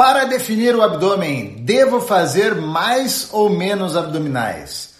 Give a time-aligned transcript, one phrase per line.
[0.00, 4.94] Para definir o abdômen, devo fazer mais ou menos abdominais?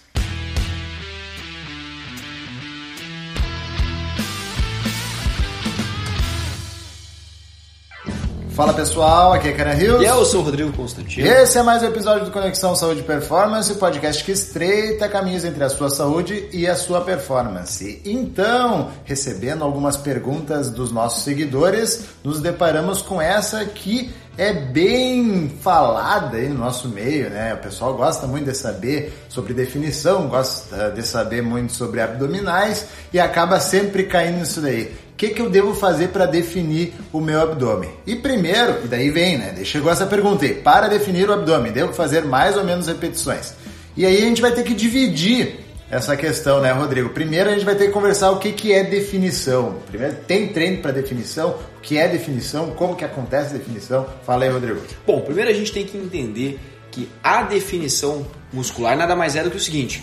[8.61, 10.03] Fala pessoal, aqui é Karen Rios.
[10.03, 11.27] E eu sou o Rodrigo Constantino.
[11.27, 15.47] Esse é mais um episódio do Conexão Saúde e Performance, o podcast que estreita caminhos
[15.47, 18.03] entre a sua saúde e a sua performance.
[18.05, 26.37] Então, recebendo algumas perguntas dos nossos seguidores, nos deparamos com essa que é bem falada
[26.37, 27.55] aí no nosso meio, né?
[27.55, 33.19] O pessoal gosta muito de saber sobre definição, gosta de saber muito sobre abdominais e
[33.19, 37.91] acaba sempre caindo nisso daí que, que eu devo fazer para definir o meu abdômen?
[38.07, 39.55] E primeiro, e daí vem, né?
[39.65, 43.53] Chegou essa pergunta aí, para definir o abdômen, devo fazer mais ou menos repetições?
[43.95, 47.11] E aí a gente vai ter que dividir essa questão, né, Rodrigo?
[47.11, 49.77] Primeiro a gente vai ter que conversar o que, que é definição.
[49.87, 51.51] Primeiro, tem treino para definição?
[51.77, 52.71] O que é definição?
[52.71, 54.07] Como que acontece a definição?
[54.25, 54.81] Fala aí, Rodrigo.
[55.07, 56.59] Bom, primeiro a gente tem que entender
[56.91, 60.03] que a definição muscular nada mais é do que o seguinte: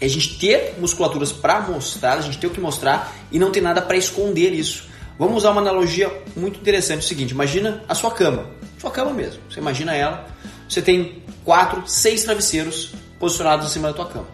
[0.00, 3.50] é a gente ter musculaturas para mostrar, a gente ter o que mostrar e não
[3.50, 4.84] ter nada para esconder isso.
[5.18, 8.46] Vamos usar uma analogia muito interessante, é o seguinte, imagina a sua cama,
[8.78, 10.28] sua cama mesmo, você imagina ela,
[10.68, 14.28] você tem quatro, seis travesseiros posicionados em cima da tua cama.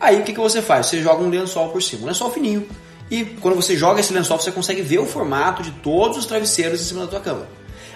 [0.00, 0.86] Aí o que, que você faz?
[0.86, 2.66] Você joga um lençol por cima, um lençol fininho,
[3.08, 6.80] e quando você joga esse lençol você consegue ver o formato de todos os travesseiros
[6.80, 7.46] em cima da tua cama.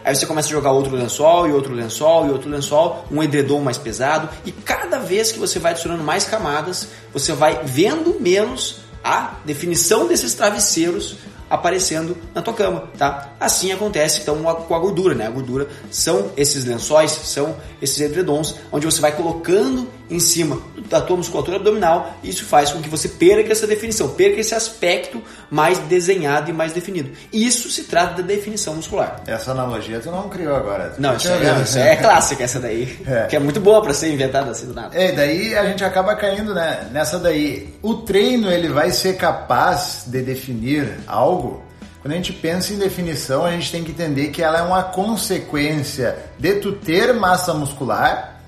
[0.04, 3.60] Aí você começa a jogar outro lençol e outro lençol e outro lençol, um edredom
[3.60, 8.80] mais pesado, e cada vez que você vai adicionando mais camadas, você vai vendo menos
[9.02, 11.16] a definição desses travesseiros
[11.50, 13.32] aparecendo na tua cama, tá?
[13.40, 15.26] Assim acontece então com a gordura, né?
[15.26, 21.00] A gordura são esses lençóis, são esses edredons, onde você vai colocando em cima da
[21.00, 25.78] tua musculatura abdominal isso faz com que você perca essa definição, perca esse aspecto mais
[25.78, 27.10] desenhado e mais definido.
[27.32, 29.22] Isso se trata da definição muscular.
[29.26, 30.94] Essa analogia tu não criou agora.
[30.98, 33.26] Não, isso é, isso é clássica essa daí, é.
[33.26, 34.96] que é muito boa para ser inventada assim do nada.
[34.98, 37.74] É, daí a gente acaba caindo né, nessa daí.
[37.82, 41.68] O treino ele vai ser capaz de definir algo
[42.00, 44.84] quando a gente pensa em definição, a gente tem que entender que ela é uma
[44.84, 48.40] consequência de tu ter massa muscular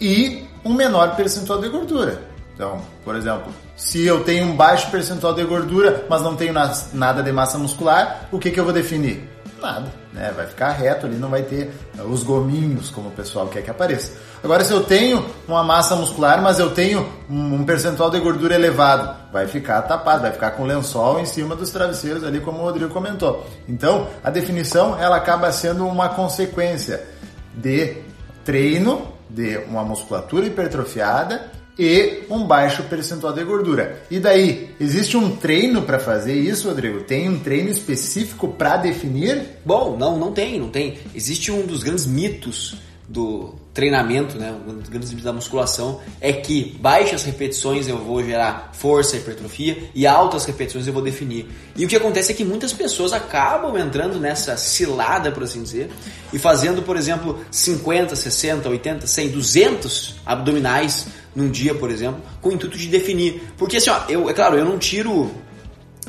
[0.00, 2.20] e um menor percentual de gordura.
[2.54, 6.54] Então, por exemplo, se eu tenho um baixo percentual de gordura, mas não tenho
[6.94, 9.28] nada de massa muscular, o que, que eu vou definir?
[9.60, 10.32] Nada, né?
[10.34, 11.70] Vai ficar reto ali, não vai ter
[12.04, 14.12] os gominhos, como o pessoal quer que apareça.
[14.42, 19.14] Agora, se eu tenho uma massa muscular, mas eu tenho um percentual de gordura elevado,
[19.32, 22.92] vai ficar tapado, vai ficar com lençol em cima dos travesseiros ali, como o Rodrigo
[22.92, 23.46] comentou.
[23.68, 27.06] Então, a definição ela acaba sendo uma consequência
[27.54, 27.96] de
[28.44, 34.02] treino de uma musculatura hipertrofiada e um baixo percentual de gordura.
[34.10, 37.00] E daí, existe um treino para fazer isso, Rodrigo?
[37.00, 39.42] Tem um treino específico para definir?
[39.64, 40.98] Bom, não, não tem, não tem.
[41.14, 42.76] Existe um dos grandes mitos
[43.08, 48.70] do treinamento, né, um dos grandes da musculação é que baixas repetições eu vou gerar
[48.72, 51.46] força, hipertrofia e altas repetições eu vou definir.
[51.76, 55.90] E o que acontece é que muitas pessoas acabam entrando nessa cilada, por assim dizer,
[56.32, 62.48] e fazendo, por exemplo, 50, 60, 80, 100, 200 abdominais num dia, por exemplo, com
[62.48, 63.42] o intuito de definir.
[63.56, 65.30] Porque assim, ó, eu, é claro, eu não tiro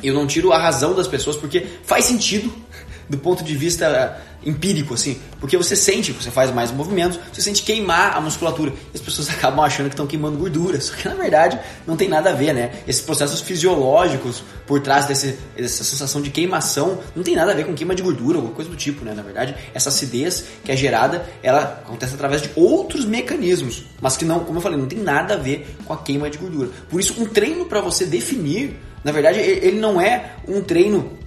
[0.03, 2.53] eu não tiro a razão das pessoas porque faz sentido
[3.09, 7.63] do ponto de vista empírico, assim, porque você sente, você faz mais movimentos, você sente
[7.63, 8.72] queimar a musculatura.
[8.94, 12.07] E as pessoas acabam achando que estão queimando gordura, só que na verdade não tem
[12.07, 12.72] nada a ver, né?
[12.88, 17.66] Esses processos fisiológicos por trás desse, dessa sensação de queimação não tem nada a ver
[17.66, 19.13] com queima de gordura, alguma coisa do tipo, né?
[19.13, 24.25] Na verdade, essa acidez que é gerada, ela acontece através de outros mecanismos, mas que
[24.25, 26.69] não, como eu falei, não tem nada a ver com a queima de gordura.
[26.90, 31.17] Por isso, um treino para você definir, na verdade, ele não é um treino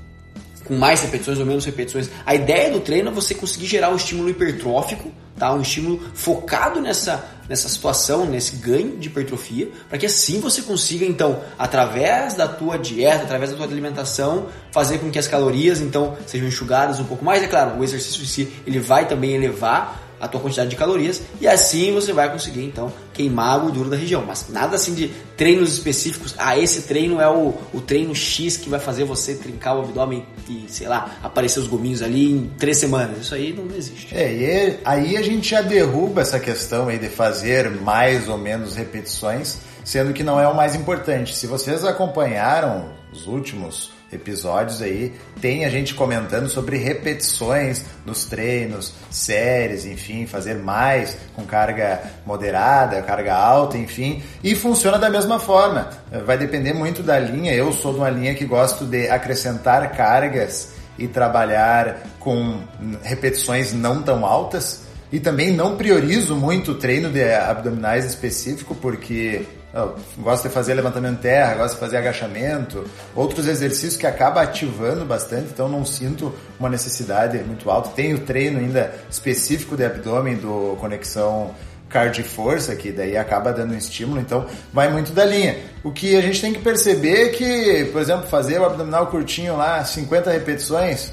[0.70, 2.08] com mais repetições ou menos repetições.
[2.24, 5.52] A ideia do treino é você conseguir gerar um estímulo hipertrófico, tá?
[5.52, 11.04] um estímulo focado nessa, nessa situação, nesse ganho de hipertrofia, para que assim você consiga,
[11.04, 16.16] então, através da tua dieta, através da tua alimentação, fazer com que as calorias, então,
[16.24, 17.42] sejam enxugadas um pouco mais.
[17.42, 21.22] É claro, o exercício em si, ele vai também elevar a tua quantidade de calorias
[21.40, 24.22] e assim você vai conseguir então queimar a gordura da região.
[24.26, 26.34] Mas nada assim de treinos específicos.
[26.38, 30.24] Ah, esse treino é o, o treino X que vai fazer você trincar o abdômen
[30.48, 33.18] e, sei lá, aparecer os gominhos ali em três semanas.
[33.22, 34.14] Isso aí não existe.
[34.14, 38.74] É, e aí a gente já derruba essa questão aí de fazer mais ou menos
[38.74, 41.34] repetições, sendo que não é o mais importante.
[41.36, 48.92] Se vocês acompanharam os últimos episódios aí, tem a gente comentando sobre repetições nos treinos,
[49.10, 55.90] séries, enfim, fazer mais com carga moderada, carga alta, enfim, e funciona da mesma forma.
[56.26, 57.54] Vai depender muito da linha.
[57.54, 62.60] Eu sou de uma linha que gosto de acrescentar cargas e trabalhar com
[63.02, 69.44] repetições não tão altas E também não priorizo muito o treino de abdominais específico, porque
[69.72, 72.84] eu gosto de fazer levantamento terra, gosto de fazer agachamento,
[73.14, 77.90] outros exercícios que acaba ativando bastante, então não sinto uma necessidade muito alta.
[77.90, 81.54] Tenho treino ainda específico de abdômen do conexão
[81.88, 85.56] cardio força, que daí acaba dando um estímulo, então vai muito da linha.
[85.82, 89.56] O que a gente tem que perceber é que, por exemplo, fazer o abdominal curtinho
[89.56, 91.12] lá, 50 repetições,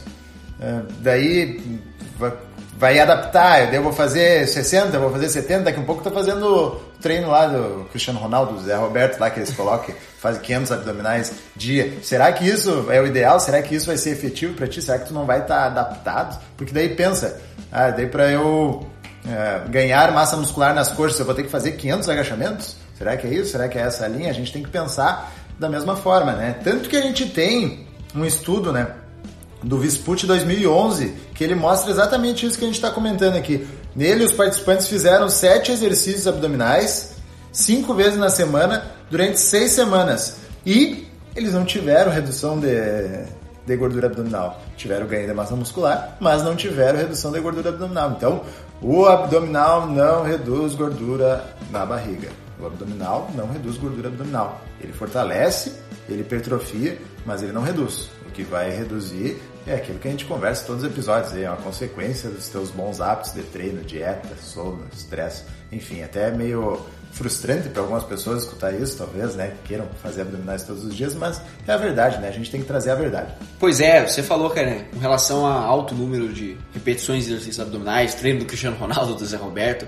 [0.62, 1.60] eh, daí
[2.78, 6.12] vai adaptar, eu vou fazer 60, eu vou fazer 70, daqui a um pouco tô
[6.12, 10.72] fazendo treino lá do Cristiano Ronaldo, do Zé Roberto lá que eles colocam, faz 500
[10.72, 11.98] abdominais dia.
[12.04, 13.40] Será que isso é o ideal?
[13.40, 14.80] Será que isso vai ser efetivo para ti?
[14.80, 16.40] Será que tu não vai estar tá adaptado?
[16.56, 17.42] Porque daí pensa,
[17.72, 18.86] ah, daí para eu
[19.28, 22.76] é, ganhar massa muscular nas coxas, eu vou ter que fazer 500 agachamentos?
[22.96, 23.54] Será que é isso?
[23.54, 24.30] Será que é essa linha?
[24.30, 26.56] A gente tem que pensar da mesma forma, né?
[26.64, 28.88] Tanto que a gente tem um estudo, né?
[29.64, 33.68] Do Visput 2011, que ele mostra exatamente isso que a gente está comentando aqui.
[33.96, 37.16] Nele, os participantes fizeram sete exercícios abdominais,
[37.52, 40.38] cinco vezes na semana, durante seis semanas.
[40.66, 42.68] E eles não tiveram redução de,
[43.66, 44.62] de gordura abdominal.
[44.76, 48.12] Tiveram ganho de massa muscular, mas não tiveram redução de gordura abdominal.
[48.12, 48.42] Então,
[48.82, 52.30] o abdominal não reduz gordura na barriga.
[52.60, 54.62] O abdominal não reduz gordura abdominal.
[54.80, 55.74] Ele fortalece,
[56.08, 59.38] ele hipertrofia, mas ele não reduz que vai reduzir
[59.68, 62.72] é aquilo que a gente conversa em todos os episódios, é uma consequência dos teus
[62.72, 66.80] bons hábitos de treino, dieta, sono, estresse, enfim, até é meio
[67.12, 71.14] frustrante para algumas pessoas escutar isso, talvez, né, que queiram fazer abdominais todos os dias,
[71.16, 73.34] mas é a verdade, né, a gente tem que trazer a verdade.
[73.60, 78.16] Pois é, você falou, cara, com relação a alto número de repetições de exercícios abdominais,
[78.16, 79.86] treino do Cristiano Ronaldo, do Zé Roberto,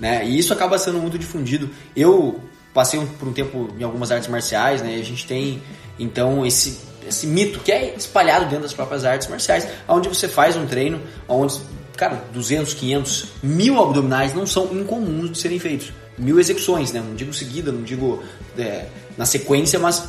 [0.00, 1.70] né, e isso acaba sendo muito difundido.
[1.94, 2.40] Eu
[2.74, 5.62] passei por um tempo em algumas artes marciais, né, e a gente tem,
[5.96, 10.56] então, esse esse mito que é espalhado dentro das próprias artes marciais, onde você faz
[10.56, 11.60] um treino, onde,
[11.96, 15.92] cara, 200, 500, mil abdominais não são incomuns de serem feitos.
[16.18, 17.00] Mil execuções, né?
[17.00, 18.22] Não digo seguida, não digo
[18.58, 20.08] é, na sequência, mas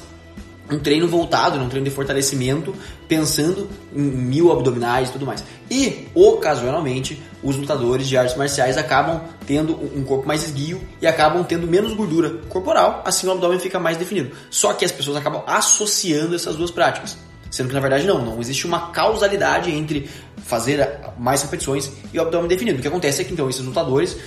[0.73, 1.63] um treino voltado, né?
[1.63, 2.73] um treino de fortalecimento,
[3.07, 5.43] pensando em mil abdominais e tudo mais.
[5.69, 11.43] E, ocasionalmente, os lutadores de artes marciais acabam tendo um corpo mais esguio e acabam
[11.43, 14.31] tendo menos gordura corporal, assim o abdômen fica mais definido.
[14.49, 17.17] Só que as pessoas acabam associando essas duas práticas.
[17.51, 20.09] Sendo que na verdade não, não existe uma causalidade entre
[20.43, 22.79] fazer mais repetições e o abdômen definido.
[22.79, 24.17] O que acontece é que então esses lutadores,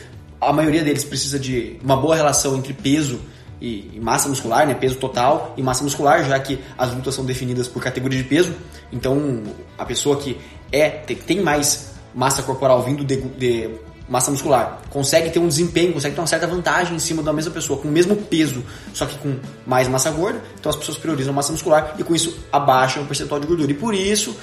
[0.40, 3.20] a maioria deles precisa de uma boa relação entre peso
[3.60, 7.24] e, e, massa muscular, né, peso total e massa muscular, já que as lutas são
[7.24, 8.54] definidas por categoria de peso.
[8.92, 9.42] Então,
[9.78, 10.38] a pessoa que
[10.70, 13.70] é tem mais massa corporal vindo de, de
[14.08, 17.52] massa muscular consegue ter um desempenho, consegue ter uma certa vantagem em cima da mesma
[17.52, 19.36] pessoa com o mesmo peso, só que com
[19.66, 20.40] mais massa gorda.
[20.58, 23.70] Então as pessoas priorizam massa muscular e com isso abaixam o percentual de gordura.
[23.70, 24.36] E por isso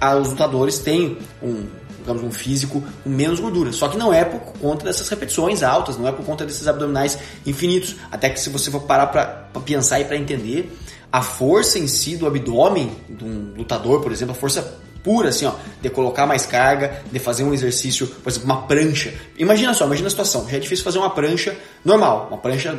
[0.00, 1.66] os lutadores têm um
[2.08, 3.70] digamos, um físico com menos gordura.
[3.72, 7.18] Só que não é por conta dessas repetições altas, não é por conta desses abdominais
[7.44, 7.96] infinitos.
[8.10, 9.26] Até que se você for parar para
[9.60, 10.74] pensar e para entender,
[11.12, 15.46] a força em si do abdômen de um lutador, por exemplo, a força pura, assim,
[15.46, 19.12] ó, de colocar mais carga, de fazer um exercício, por exemplo, uma prancha.
[19.38, 22.76] Imagina só, imagina a situação, já é difícil fazer uma prancha normal, uma prancha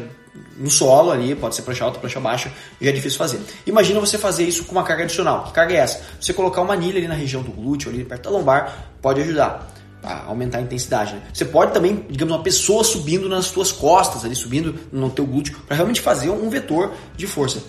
[0.58, 3.40] no solo ali, pode ser prancha alta, prancha baixa, já é difícil fazer.
[3.66, 5.46] Imagina você fazer isso com uma carga adicional.
[5.46, 6.02] Que carga é essa?
[6.20, 9.72] Você colocar uma anilha ali na região do glúteo, ali perto da lombar, pode ajudar
[10.04, 11.14] a aumentar a intensidade.
[11.14, 11.22] Né?
[11.34, 15.58] Você pode também, digamos, uma pessoa subindo nas tuas costas, ali subindo no teu glúteo,
[15.68, 17.62] para realmente fazer um vetor de força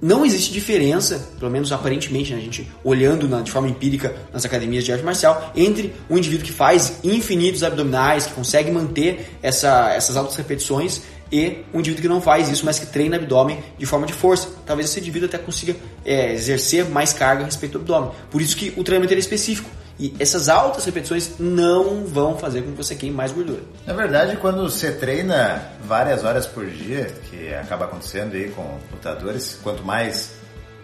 [0.00, 4.44] não existe diferença, pelo menos aparentemente, né, a gente olhando na, de forma empírica nas
[4.44, 9.92] academias de arte marcial, entre um indivíduo que faz infinitos abdominais, que consegue manter essa,
[9.94, 13.84] essas altas repetições, e um indivíduo que não faz isso, mas que treina abdômen de
[13.84, 14.48] forma de força.
[14.64, 15.74] Talvez esse indivíduo até consiga
[16.04, 18.12] é, exercer mais carga a respeito do abdômen.
[18.30, 19.68] Por isso que o treinamento é específico.
[19.98, 23.62] E essas altas repetições não vão fazer com que você queime mais gordura.
[23.86, 29.58] Na verdade, quando você treina várias horas por dia, que acaba acontecendo aí com lutadores,
[29.62, 30.34] quanto mais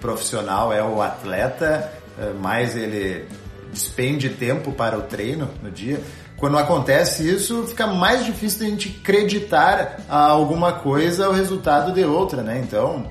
[0.01, 3.27] profissional é o atleta, eh, mais ele
[3.71, 6.01] despende tempo para o treino no dia.
[6.37, 12.05] Quando acontece isso, fica mais difícil a gente acreditar a alguma coisa o resultado de
[12.05, 12.61] outra, né?
[12.63, 13.09] Então,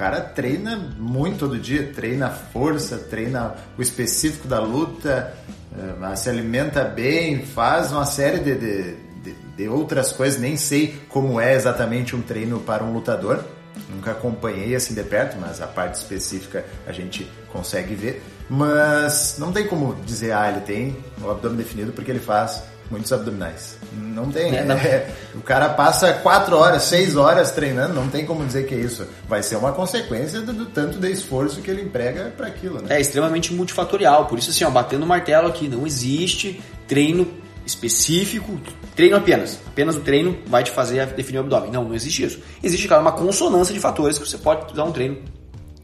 [0.00, 5.34] cara treina muito todo dia, treina força, treina o específico da luta,
[5.72, 10.40] uh, se alimenta bem, faz uma série de, de, de, de, outras coisas.
[10.40, 13.44] Nem sei como é exatamente um treino para um lutador.
[13.90, 18.22] Nunca acompanhei assim de perto, mas a parte específica a gente consegue ver.
[18.48, 23.12] Mas não tem como dizer, ah, ele tem o abdômen definido porque ele faz muitos
[23.12, 23.78] abdominais.
[23.92, 24.54] Não tem.
[24.56, 24.74] É, não.
[24.76, 28.78] É, o cara passa quatro horas, seis horas treinando, não tem como dizer que é
[28.78, 29.06] isso.
[29.28, 32.96] Vai ser uma consequência do, do tanto de esforço que ele emprega para aquilo, né?
[32.96, 34.26] É extremamente multifatorial.
[34.26, 37.26] Por isso, assim, ó, batendo o martelo aqui, não existe treino
[37.64, 38.60] específico,
[38.96, 39.58] treino apenas.
[39.68, 41.70] Apenas o treino vai te fazer definir o abdômen.
[41.70, 42.40] Não, não existe isso.
[42.62, 45.18] Existe, claro, uma consonância de fatores que você pode usar um treino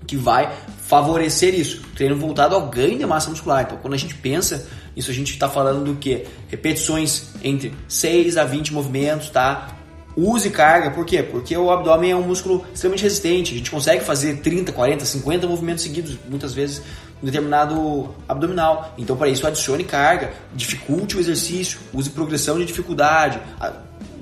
[0.06, 1.82] que vai favorecer isso.
[1.94, 3.62] Treino voltado ao ganho de massa muscular.
[3.62, 6.24] Então, quando a gente pensa isso, a gente está falando do que?
[6.48, 9.76] Repetições entre 6 a 20 movimentos, tá?
[10.16, 11.22] Use carga, por quê?
[11.22, 13.52] Porque o abdômen é um músculo extremamente resistente.
[13.52, 16.82] A gente consegue fazer 30, 40, 50 movimentos seguidos, muitas vezes
[17.22, 18.94] um determinado abdominal.
[18.96, 23.38] Então, para isso, adicione carga, dificulte o exercício, use progressão de dificuldade,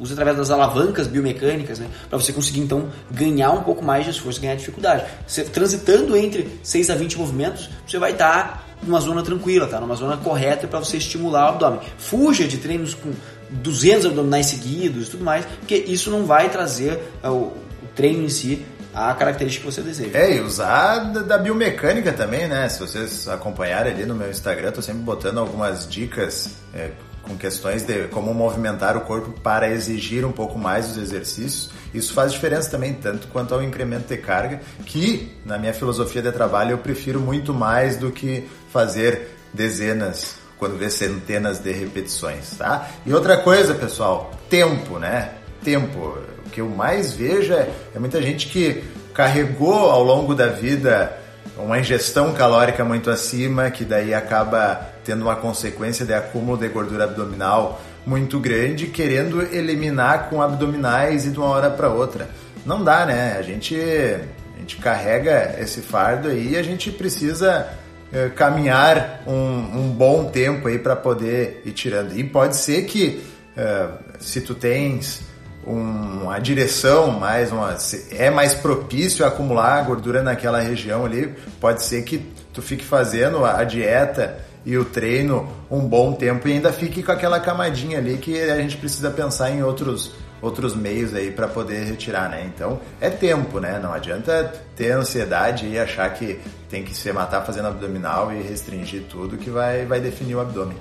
[0.00, 4.10] use através das alavancas biomecânicas, né, para você conseguir então ganhar um pouco mais de
[4.10, 5.04] esforço, ganhar dificuldade.
[5.26, 9.80] Você, transitando entre 6 a 20 movimentos, você vai estar tá numa zona tranquila, tá?
[9.80, 11.80] numa zona correta para você estimular o abdômen.
[11.98, 13.12] Fuja de treinos com
[13.50, 17.52] 200 abdominais seguidos e tudo mais, porque isso não vai trazer uh, o,
[17.94, 20.16] treino em si a característica que você deseja.
[20.16, 22.68] É, e usar da, biomecânica também, né?
[22.68, 26.90] Se vocês acompanharem ali no meu Instagram, tô sempre botando algumas dicas é,
[27.22, 31.70] com questões de como movimentar o corpo para exigir um pouco mais dos exercícios.
[31.94, 36.32] Isso faz diferença também, tanto quanto ao incremento de carga, que na minha filosofia de
[36.32, 42.88] trabalho eu prefiro muito mais do que fazer dezenas quando vê centenas de repetições, tá?
[43.06, 45.32] E outra coisa, pessoal, tempo, né?
[45.62, 46.18] Tempo.
[46.46, 48.82] O que eu mais vejo é, é muita gente que
[49.12, 51.16] carregou ao longo da vida
[51.56, 57.04] uma ingestão calórica muito acima, que daí acaba tendo uma consequência de acúmulo de gordura
[57.04, 62.28] abdominal muito grande, querendo eliminar com abdominais e de uma hora para outra.
[62.64, 63.36] Não dá, né?
[63.38, 67.66] A gente, a gente carrega esse fardo aí e a gente precisa
[68.12, 72.16] é, caminhar um, um, bom tempo aí para poder ir tirando.
[72.16, 73.22] E pode ser que
[73.56, 75.22] é, se tu tens
[75.66, 77.76] um, uma direção mais uma,
[78.10, 82.18] é mais propício a acumular gordura naquela região ali, pode ser que
[82.52, 87.12] tu fique fazendo a dieta e o treino um bom tempo e ainda fique com
[87.12, 91.84] aquela camadinha ali que a gente precisa pensar em outros outros meios aí para poder
[91.84, 92.50] retirar, né?
[92.54, 93.78] Então é tempo, né?
[93.82, 99.04] Não adianta ter ansiedade e achar que tem que se matar fazendo abdominal e restringir
[99.08, 100.76] tudo que vai, vai definir o abdômen.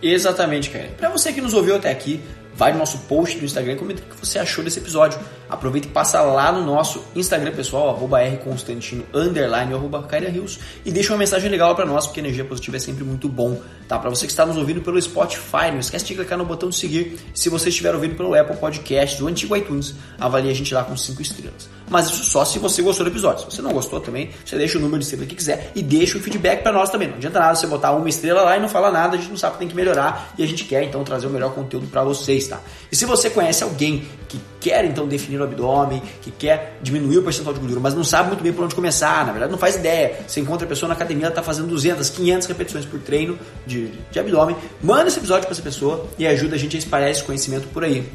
[0.00, 0.88] Exatamente, cara.
[0.96, 2.22] Para você que nos ouviu até aqui,
[2.54, 5.18] vai no nosso post do Instagram e comenta o que você achou desse episódio.
[5.48, 11.12] Aproveita e passa lá no nosso Instagram pessoal, arroba rconstantino, underline, arroba Rios, e deixa
[11.12, 13.98] uma mensagem legal para nós, porque energia positiva é sempre muito bom, tá?
[13.98, 16.76] Para você que está nos ouvindo pelo Spotify, não esquece de clicar no botão de
[16.76, 17.18] seguir.
[17.34, 20.96] Se você estiver ouvindo pelo Apple Podcasts, do antigo iTunes, avalie a gente lá com
[20.96, 21.68] 5 estrelas.
[21.88, 23.44] Mas isso só se você gostou do episódio.
[23.44, 26.18] Se você não gostou também, você deixa o número de estrela que quiser e deixa
[26.18, 27.08] o feedback para nós também.
[27.08, 29.36] Não adianta nada você botar uma estrela lá e não falar nada, a gente não
[29.36, 32.04] sabe que tem que melhorar e a gente quer então trazer o melhor conteúdo para
[32.04, 32.60] vocês tá?
[32.90, 37.22] E se você conhece alguém que quer então definir o abdômen, que quer diminuir o
[37.22, 39.76] percentual de gordura, mas não sabe muito bem por onde começar, na verdade não faz
[39.76, 40.20] ideia.
[40.26, 43.88] Você encontra a pessoa na academia, ela está fazendo 200, 500 repetições por treino de,
[44.10, 47.22] de abdômen, manda esse episódio para essa pessoa e ajuda a gente a espalhar esse
[47.22, 48.08] conhecimento por aí.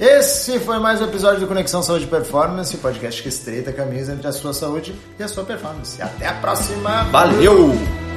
[0.00, 4.12] Esse foi mais um episódio do Conexão Saúde e Performance, podcast que estreita a camisa
[4.12, 6.00] entre a sua saúde e a sua performance.
[6.00, 7.02] Até a próxima!
[7.10, 8.07] Valeu!